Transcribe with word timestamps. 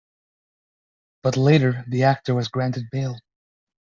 But 1.21 1.37
later 1.37 1.85
the 1.87 2.05
actor 2.05 2.33
was 2.33 2.47
granted 2.47 2.85
bail. 2.91 3.19